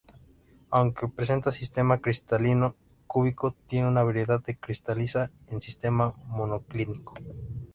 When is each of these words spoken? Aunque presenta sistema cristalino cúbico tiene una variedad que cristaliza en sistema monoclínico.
Aunque 0.71 1.07
presenta 1.09 1.51
sistema 1.51 1.99
cristalino 2.01 2.75
cúbico 3.05 3.55
tiene 3.67 3.87
una 3.87 4.01
variedad 4.03 4.41
que 4.43 4.57
cristaliza 4.57 5.29
en 5.45 5.61
sistema 5.61 6.15
monoclínico. 6.25 7.13